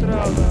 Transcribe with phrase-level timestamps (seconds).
[0.00, 0.44] Правда.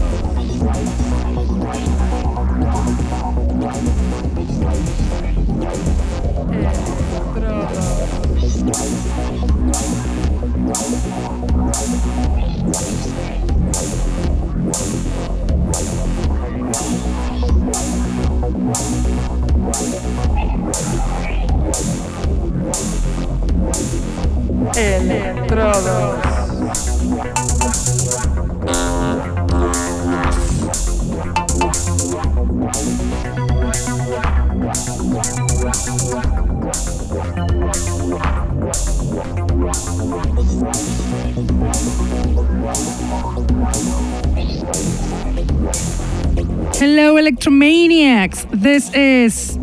[46.76, 48.46] Hello, Electromaniacs.
[48.52, 49.58] This is.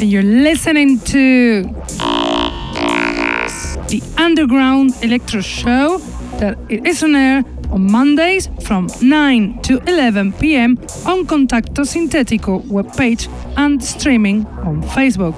[0.00, 1.77] And you're listening to.
[4.28, 5.96] Underground Electro Show
[6.38, 10.76] that is on air on Mondays from 9 to 11 pm
[11.06, 13.26] on Contacto Sintetico webpage
[13.56, 15.36] and streaming on Facebook.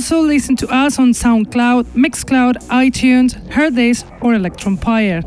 [0.00, 5.22] Also listen to us on SoundCloud, Mixcloud, iTunes, Hearthis, or Electronpire.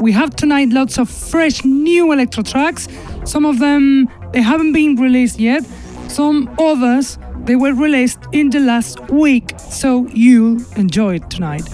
[0.00, 2.86] We have tonight lots of fresh new electro tracks.
[3.24, 5.64] Some of them they haven't been released yet.
[6.06, 11.68] Some others they were released in the last week, so you'll enjoy it tonight.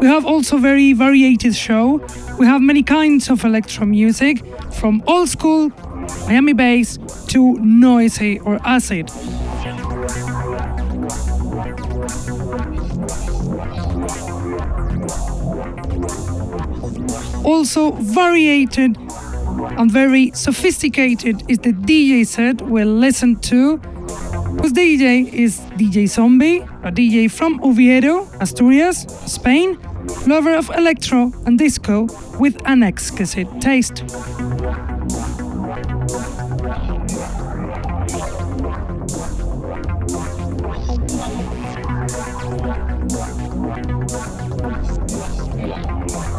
[0.00, 2.00] We have also very varied show.
[2.38, 5.70] We have many kinds of electro music, from old school,
[6.26, 6.98] Miami bass
[7.28, 9.10] to noisy or acid.
[17.44, 18.96] Also variated
[19.78, 23.78] and very sophisticated is the DJ set we'll listen to
[24.60, 29.78] whose DJ is DJ Zombie, a DJ from Oviedo, Asturias, Spain,
[30.26, 32.06] lover of electro and disco
[32.38, 34.04] with an exquisite taste.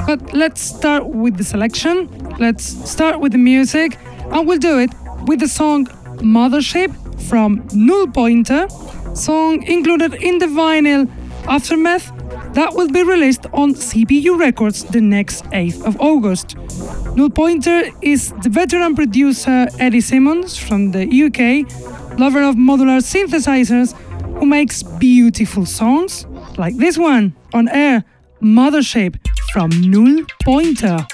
[0.08, 2.10] But let's start with the selection.
[2.40, 3.98] Let's start with the music,
[4.32, 4.90] and we'll do it
[5.28, 5.86] with the song
[6.18, 6.92] Mothership
[7.30, 8.68] from Null Pointer,
[9.14, 11.08] song included in the vinyl
[11.48, 12.12] Aftermath
[12.54, 16.56] that will be released on CPU Records the next 8th of August.
[17.16, 23.94] Null Pointer is the veteran producer Eddie Simmons from the UK, lover of modular synthesizers,
[24.40, 26.26] who makes beautiful songs
[26.58, 28.04] like this one on air
[28.42, 29.18] Mothership
[29.52, 31.06] from Null Pointer.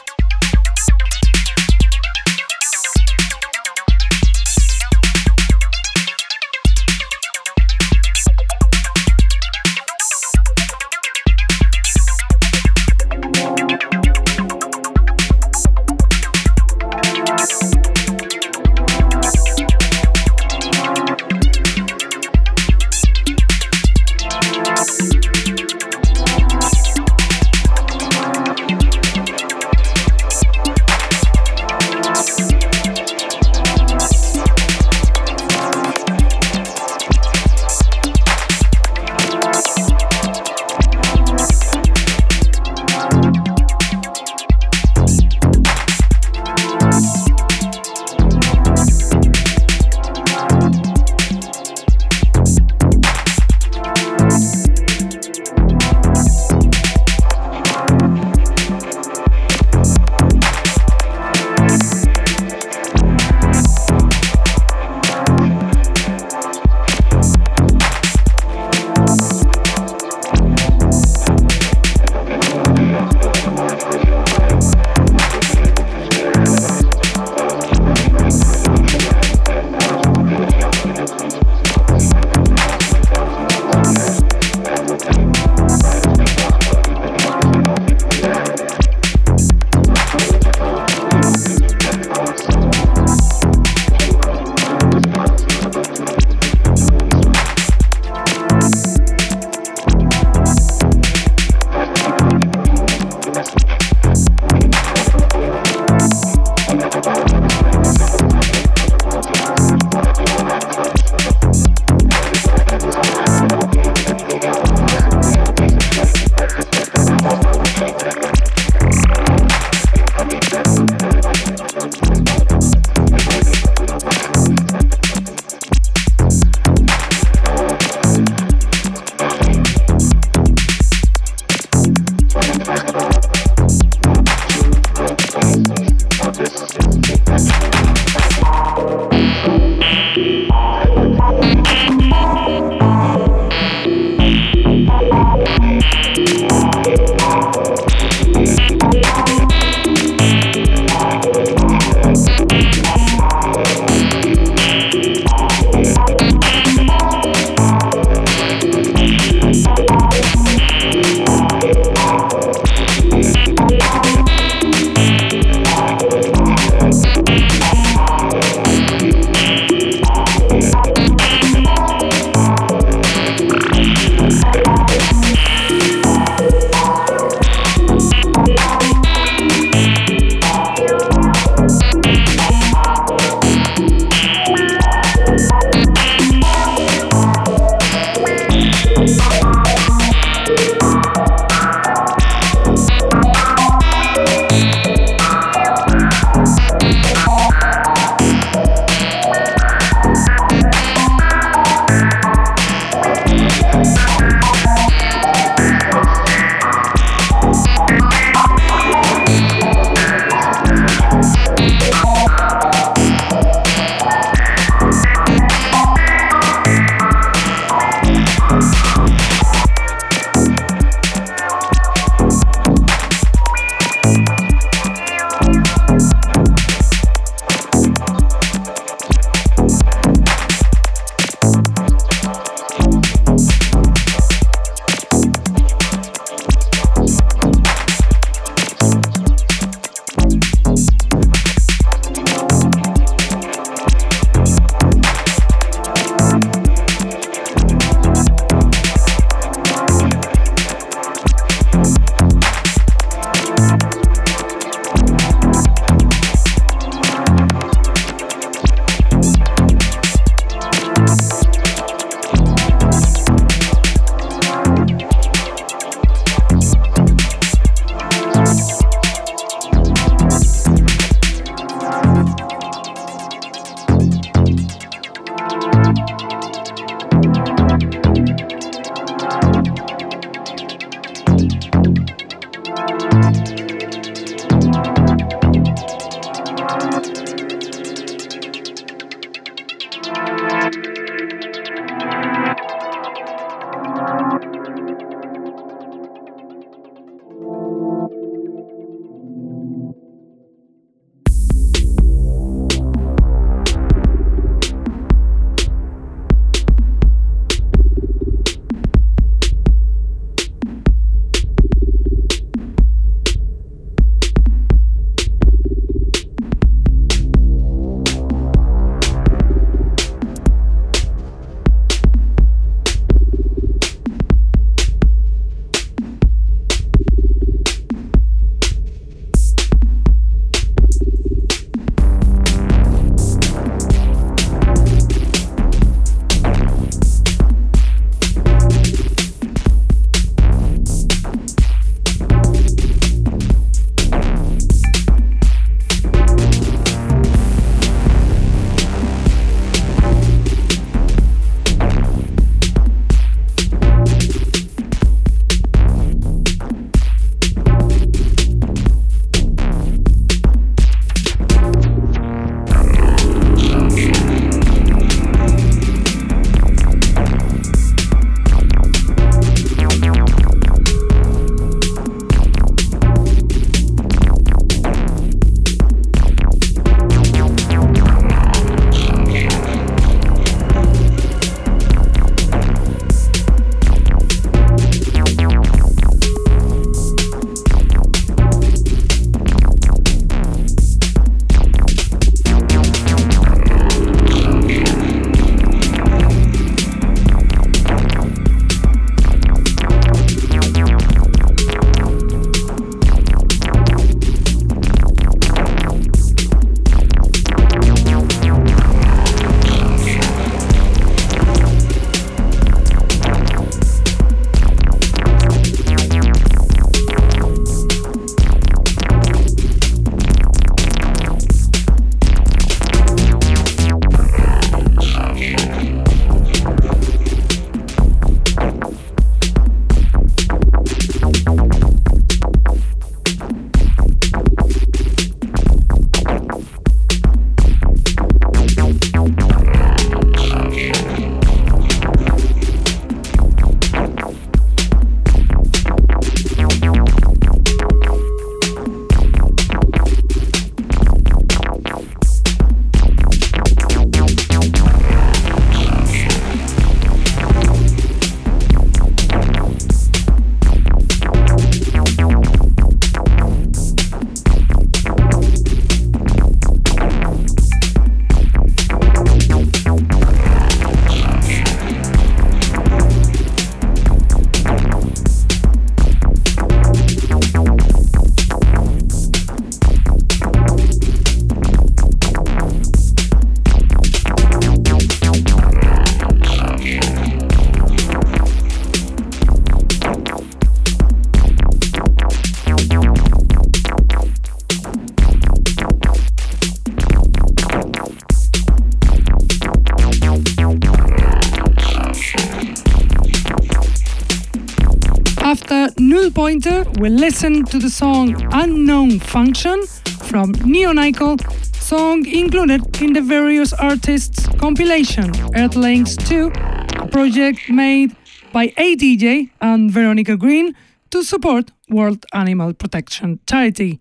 [507.00, 509.86] We listen to the song Unknown Function
[510.30, 511.38] from Neonicle,
[511.76, 516.52] song included in the various artists' compilation Earthlings 2,
[517.00, 518.16] a project made
[518.54, 520.74] by ADJ and Veronica Green
[521.12, 524.00] to support World Animal Protection Charity.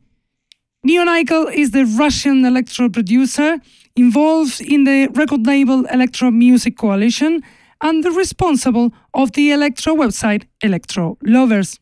[0.87, 3.59] Neonicle is the Russian electro producer
[3.97, 7.43] involved in the record label Electro Music Coalition
[7.81, 11.81] and the responsible of the electro website Electro Lovers.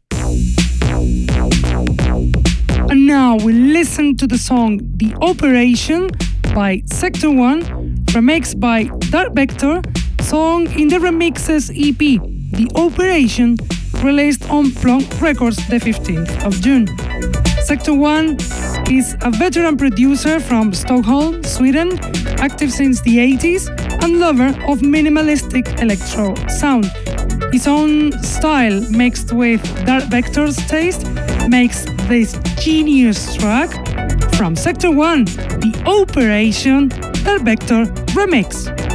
[2.93, 6.11] And now we listen to the song The Operation
[6.55, 7.63] by Sector 1,
[8.13, 9.81] remixed by Dark Vector,
[10.21, 13.57] song in the Remixes EP, The Operation,
[14.05, 16.87] released on Plonk Records the 15th of June.
[17.65, 18.37] Sector 1
[18.91, 21.99] is a veteran producer from Stockholm, Sweden,
[22.41, 23.71] active since the 80s
[24.05, 26.93] and lover of minimalistic electro sound.
[27.55, 31.07] His own style, mixed with Dark Vector's taste,
[31.49, 33.71] makes this genius track
[34.35, 36.89] from Sector 1, the Operation
[37.43, 37.85] Vector
[38.15, 38.92] Remix.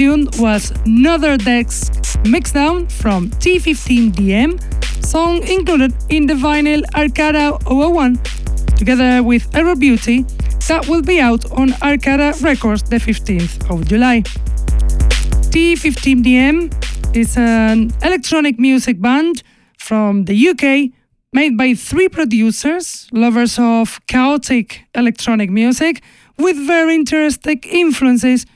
[0.00, 1.92] Tune was Another Desk
[2.24, 4.50] Mixdown from T15DM,
[5.04, 8.18] song included in the vinyl Arcada 001,
[8.78, 10.22] together with Error Beauty,
[10.68, 14.22] that will be out on Arcada Records the 15th of July.
[15.52, 16.72] T15DM
[17.14, 19.42] is an electronic music band
[19.76, 20.96] from the UK
[21.34, 26.02] made by three producers, lovers of chaotic electronic music,
[26.38, 28.46] with very interesting influences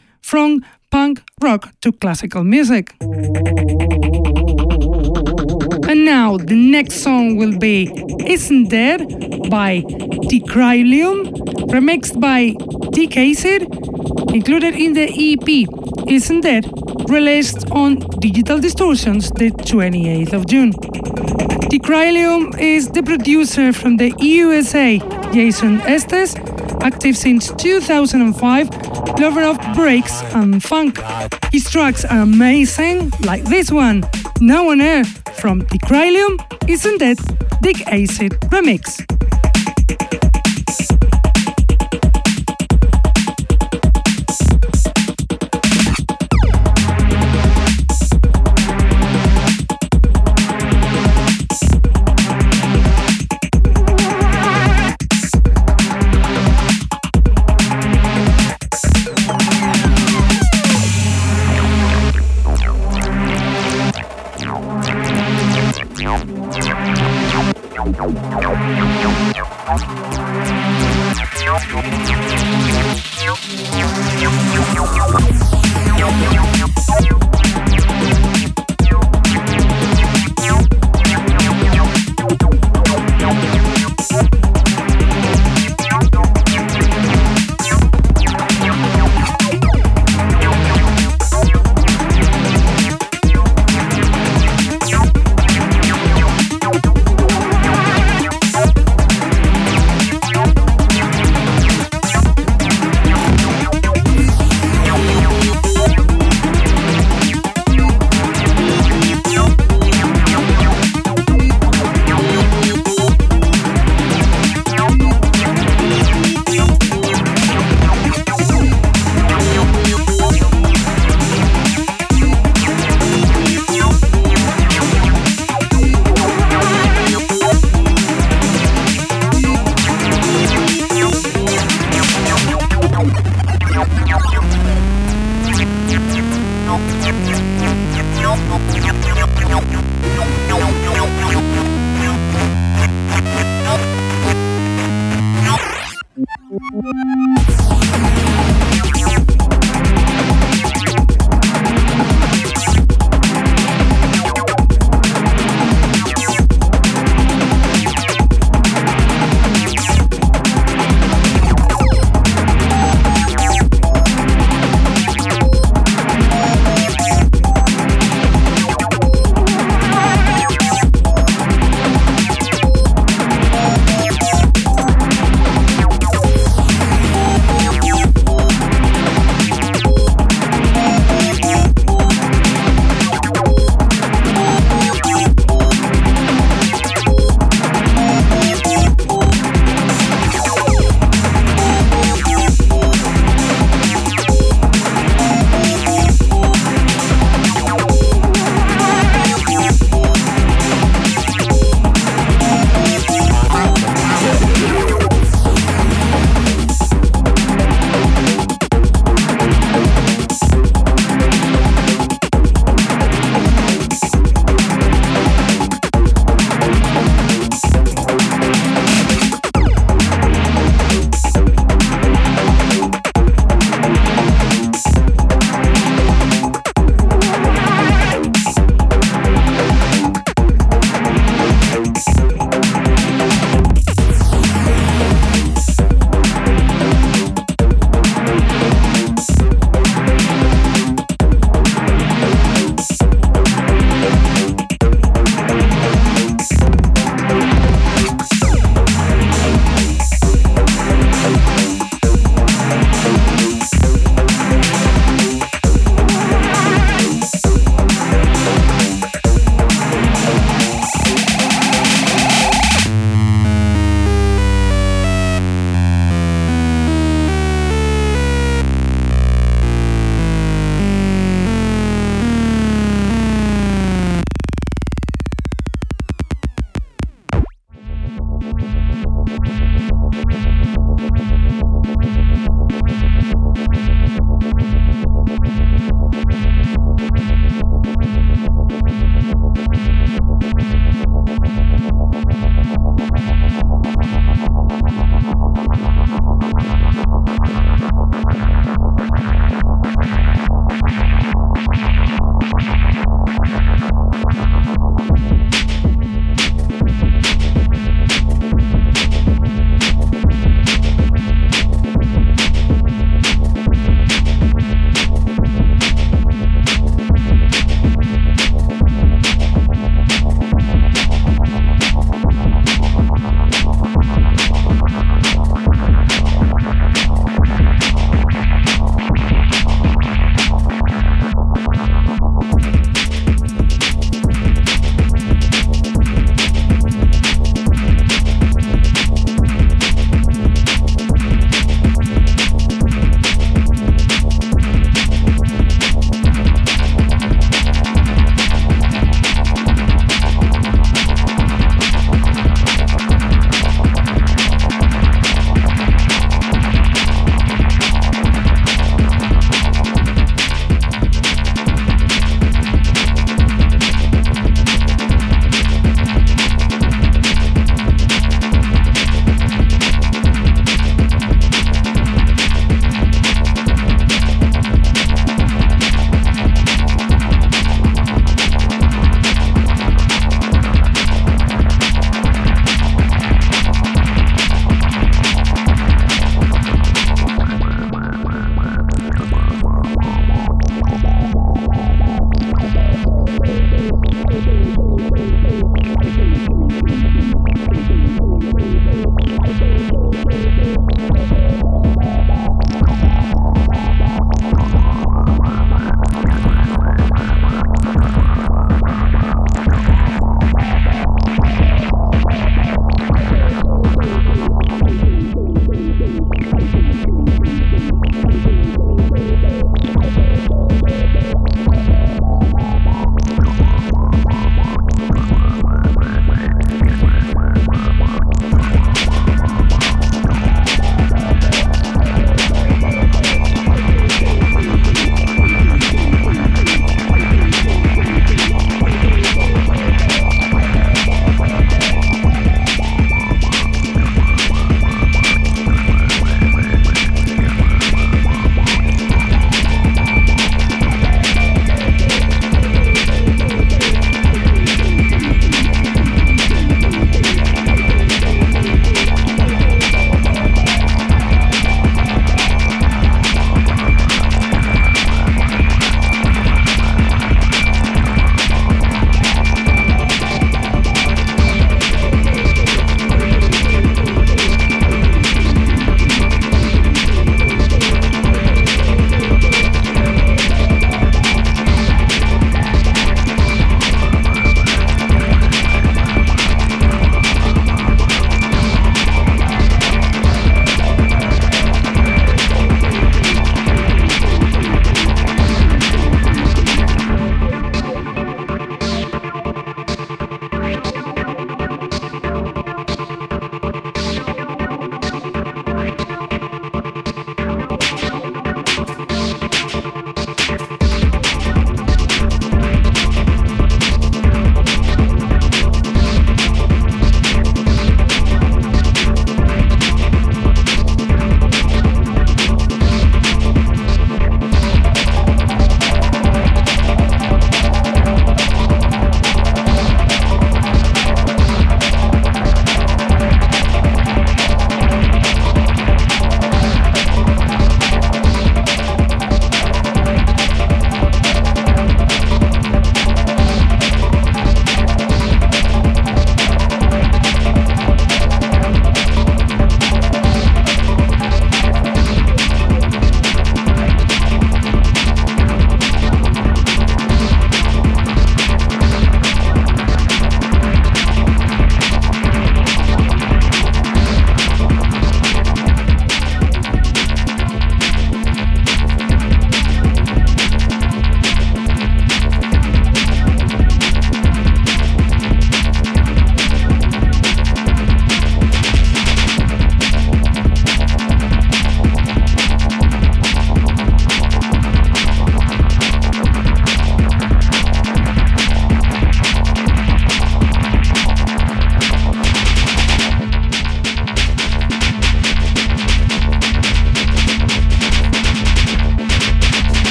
[1.55, 2.85] rock to classical music.
[5.91, 7.77] And now the next song will be
[8.35, 9.01] Isn't Dead
[9.51, 9.83] by
[10.31, 11.19] Decrylium,
[11.75, 12.41] remixed by
[12.97, 13.63] Decacid,
[14.35, 15.49] included in the EP
[16.09, 16.65] Isn't Dead,
[17.09, 17.91] released on
[18.27, 20.73] Digital Distortions the 28th of June.
[21.73, 24.99] Decrylium is the producer from the USA,
[25.33, 26.35] Jason Estes,
[26.85, 28.69] active since 2005,
[29.19, 31.01] lover of breaks and funk.
[31.51, 34.05] His tracks are amazing, like this one,
[34.41, 35.05] Now on Air
[35.41, 37.19] from The Decrylium, Isn't It?
[37.63, 39.34] Dig Acid Remix.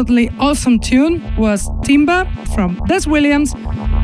[0.00, 2.24] Absolutely awesome tune was Timba
[2.54, 3.50] from Des Williams,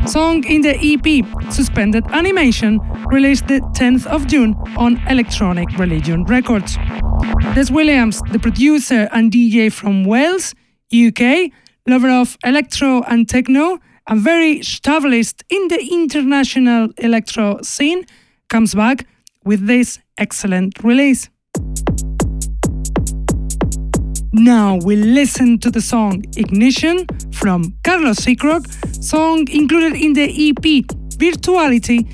[0.05, 6.77] song in the EP Suspended Animation, released the 10th of June on Electronic Religion Records.
[7.55, 10.53] Des Williams, the producer and DJ from Wales,
[10.93, 11.49] UK,
[11.87, 18.05] lover of electro and techno, and very established in the international electro scene,
[18.49, 19.07] comes back
[19.43, 21.27] with this excellent release.
[24.47, 28.63] Now we listen to the song Ignition from Carlos Seacrock,
[29.03, 30.85] song included in the EP
[31.19, 32.07] Virtuality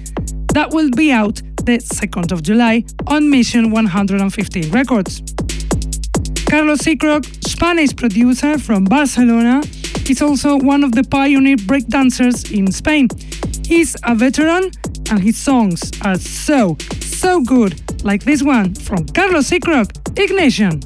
[0.52, 5.22] that will be out the 2nd of July on Mission 115 Records.
[6.50, 9.62] Carlos Seacrock, Spanish producer from Barcelona,
[10.10, 13.10] is also one of the pioneer breakdancers in Spain.
[13.64, 14.72] He's a veteran
[15.12, 20.82] and his songs are so, so good, like this one from Carlos Seacrock, Ignition.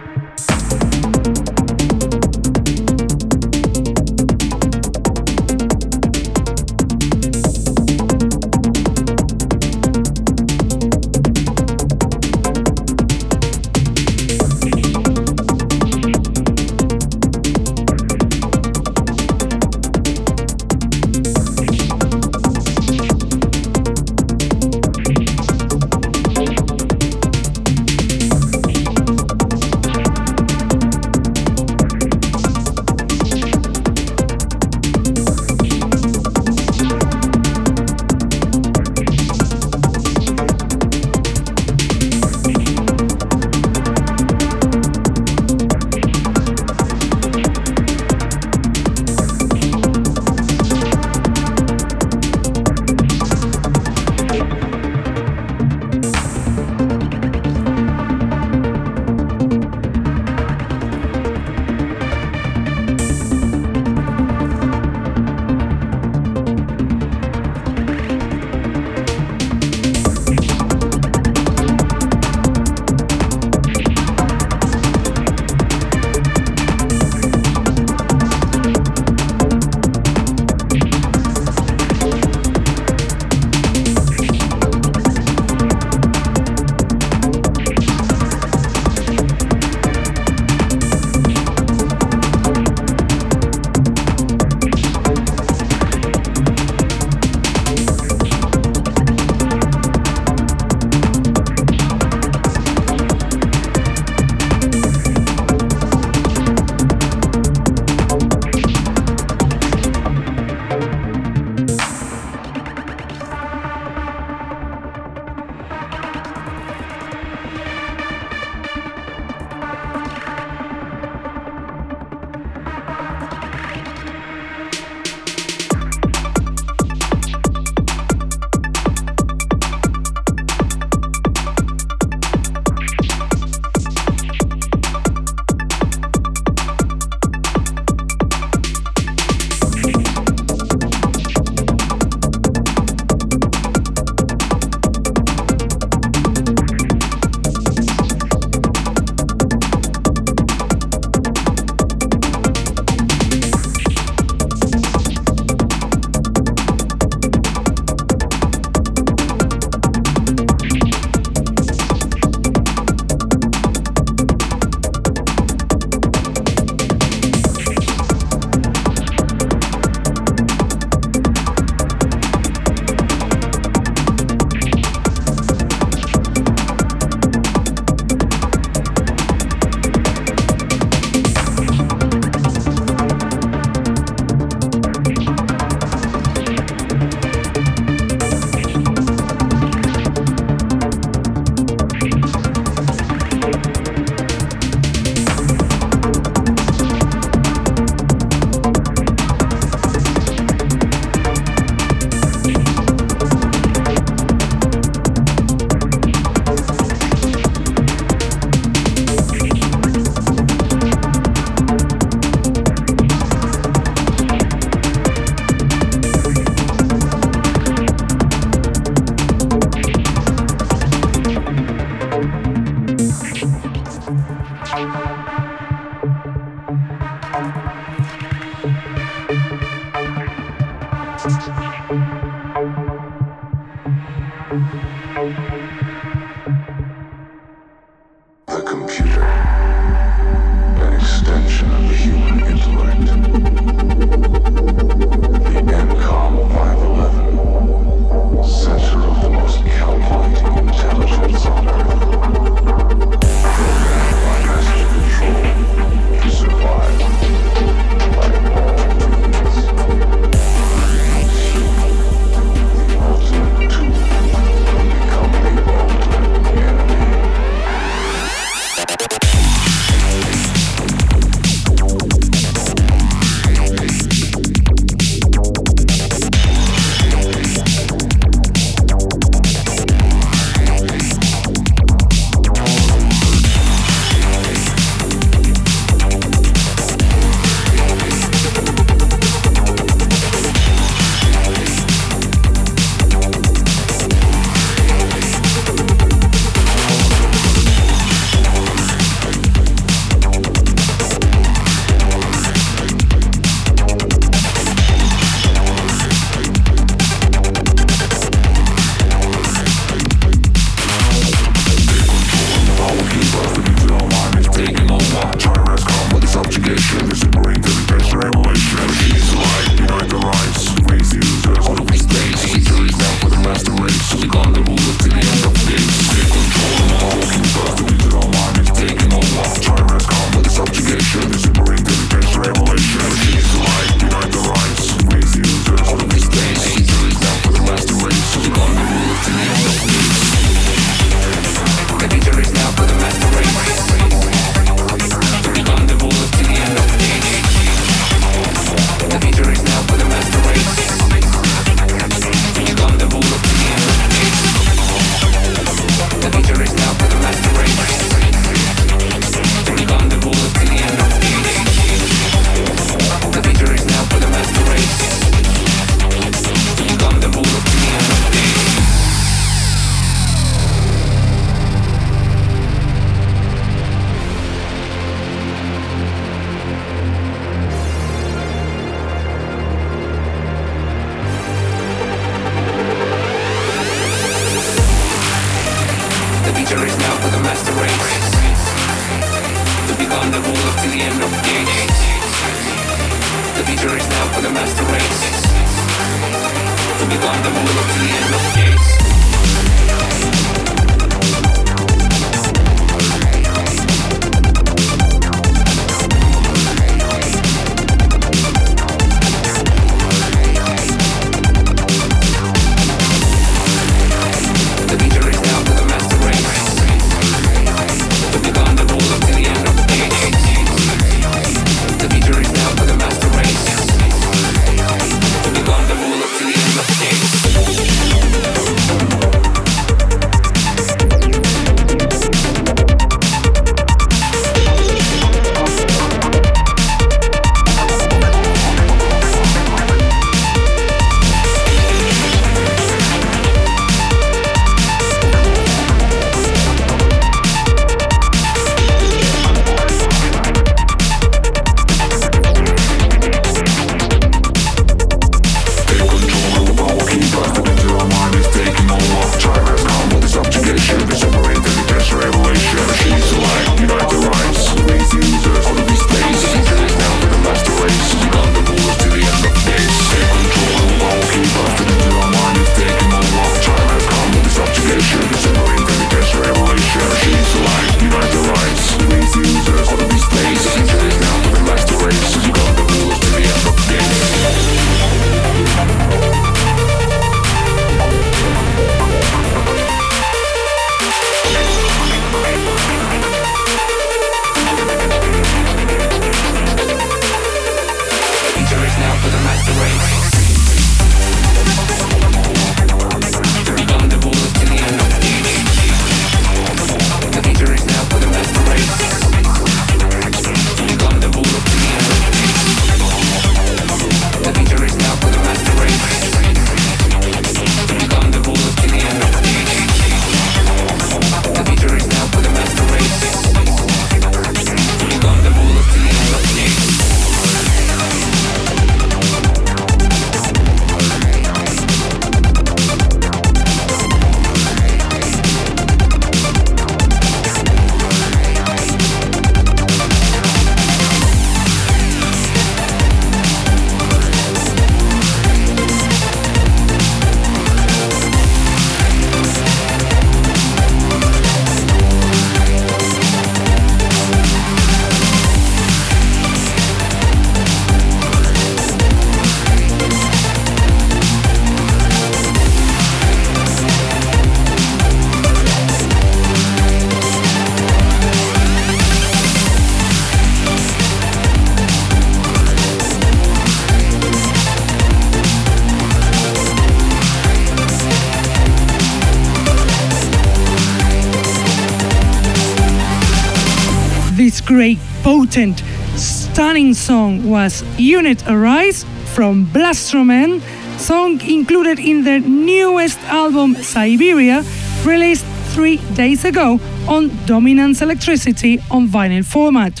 [585.58, 585.82] Potent,
[586.16, 589.04] stunning song was Unit Arise
[589.34, 590.60] from Blastromen,
[590.98, 594.62] song included in their newest album Siberia,
[595.04, 595.44] released
[595.74, 596.78] three days ago
[597.08, 600.00] on Dominance Electricity on vinyl format.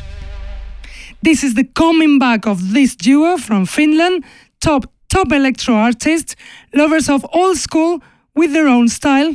[1.22, 4.24] This is the coming back of this duo from Finland,
[4.60, 6.36] top top electro artists,
[6.72, 8.00] lovers of old school
[8.36, 9.34] with their own style,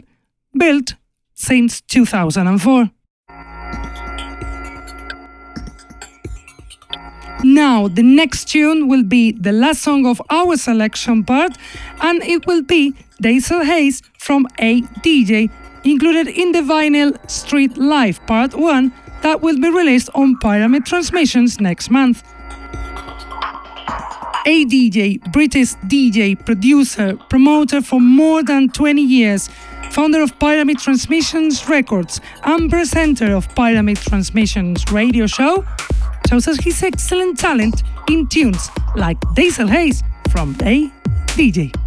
[0.58, 0.96] built
[1.34, 3.03] since 2004.
[7.44, 11.58] Now, the next tune will be the last song of our selection part,
[12.00, 15.50] and it will be Diesel Haze from A DJ,
[15.84, 21.60] included in the vinyl Street Life Part 1 that will be released on Pyramid Transmissions
[21.60, 22.24] next month.
[24.46, 29.50] A DJ, British DJ, producer, promoter for more than 20 years,
[29.92, 35.66] founder of Pyramid Transmissions Records, and presenter of Pyramid Transmissions radio show,
[36.30, 40.92] shows us his excellent talent in tunes like Diesel Haze from A
[41.36, 41.83] DJ.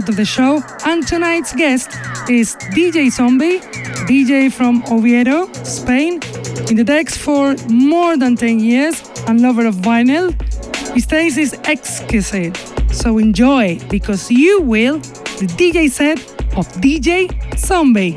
[0.00, 1.90] Part of the show, and tonight's guest
[2.28, 3.58] is DJ Zombie,
[4.08, 6.14] DJ from Oviedo, Spain,
[6.70, 10.32] in the decks for more than 10 years and lover of vinyl.
[10.94, 12.56] His taste is exquisite,
[12.90, 14.98] so enjoy because you will
[15.38, 16.18] the DJ set
[16.56, 17.28] of DJ
[17.58, 18.16] Zombie.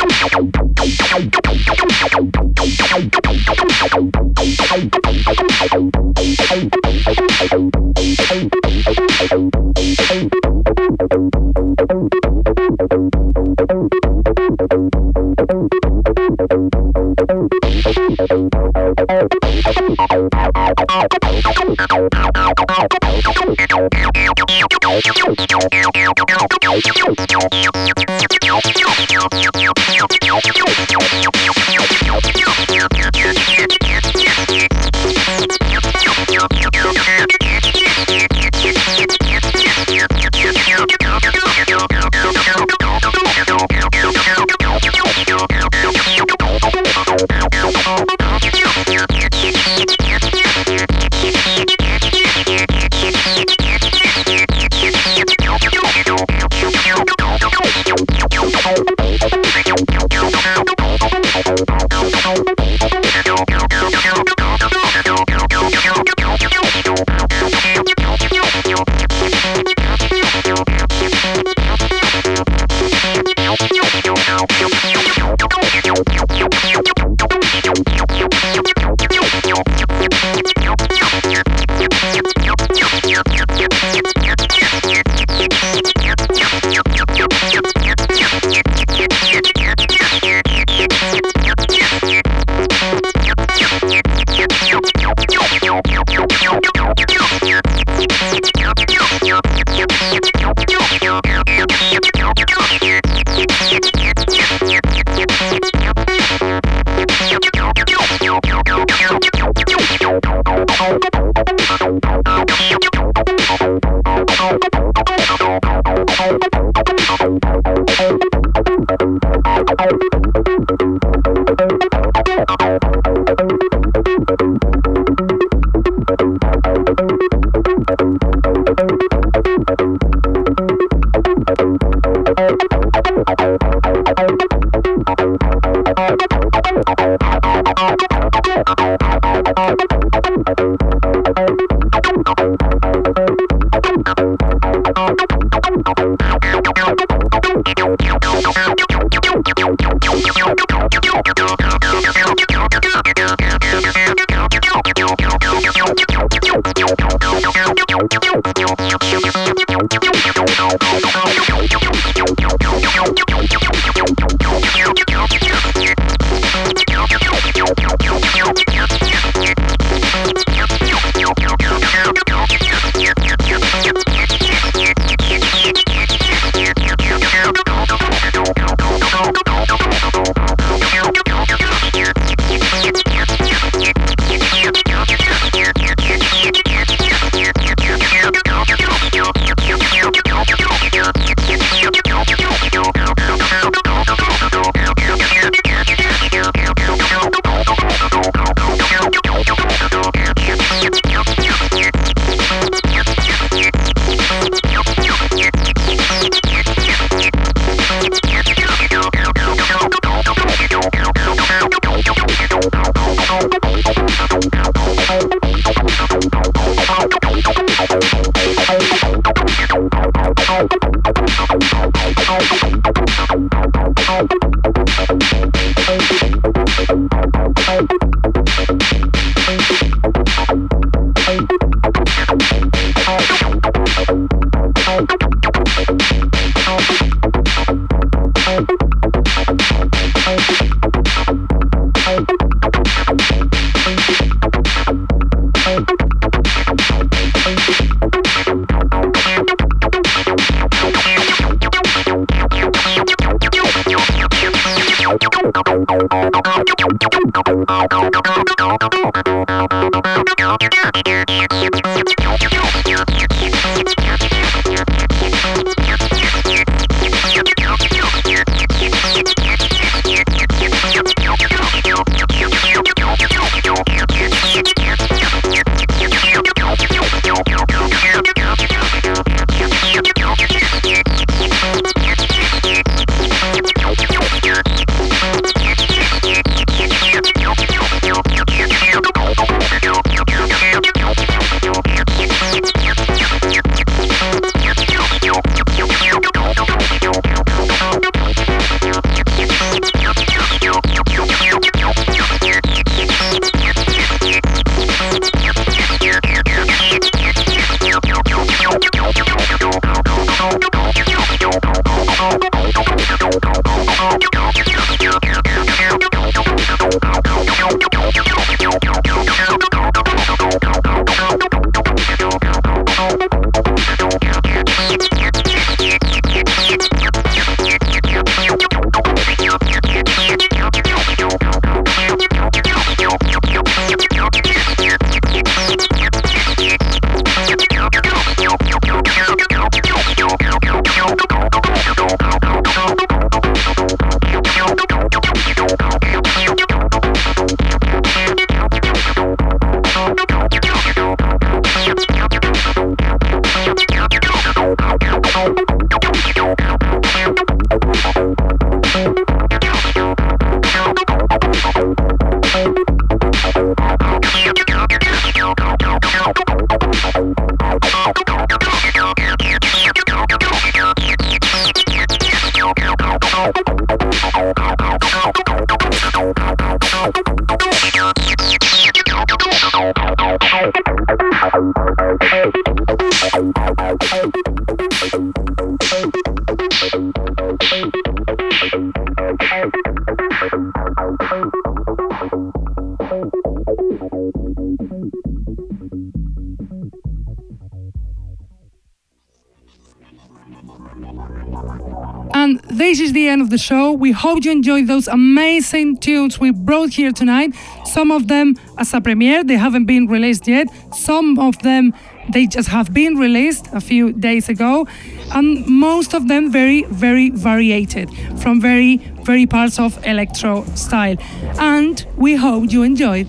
[403.51, 403.91] the show.
[403.91, 407.53] We hope you enjoyed those amazing tunes we brought here tonight.
[407.85, 410.67] Some of them as a premiere, they haven't been released yet.
[410.93, 411.93] Some of them
[412.29, 414.87] they just have been released a few days ago.
[415.33, 418.09] And most of them very, very variated
[418.41, 421.17] from very, very parts of electro style.
[421.59, 423.27] And we hope you enjoyed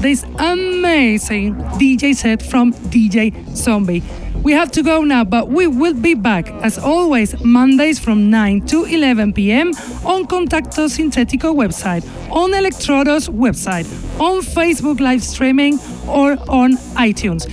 [0.00, 4.02] this amazing DJ set from DJ Zombie.
[4.48, 8.62] We have to go now, but we will be back as always Mondays from 9
[8.68, 9.74] to 11 p.m.
[10.06, 12.02] on Contacto Sintetico website,
[12.32, 13.84] on Electrodos website,
[14.18, 17.44] on Facebook live streaming, or on iTunes.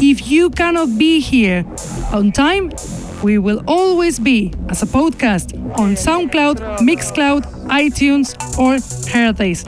[0.00, 1.64] If you cannot be here
[2.12, 2.70] on time,
[3.24, 8.76] we will always be as a podcast on SoundCloud, Mixcloud, iTunes, or
[9.10, 9.64] Hearthis.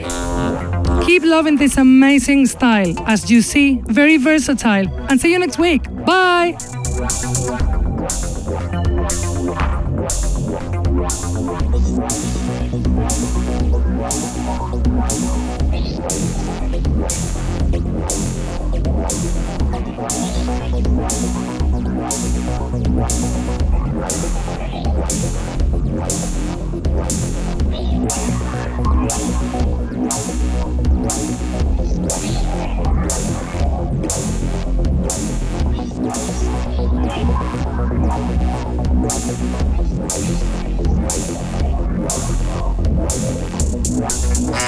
[1.05, 2.95] Keep loving this amazing style.
[3.09, 4.87] As you see, very versatile.
[5.11, 5.83] And see you next week.
[6.05, 6.57] Bye.
[6.99, 7.37] Thank
[44.47, 44.66] Wow.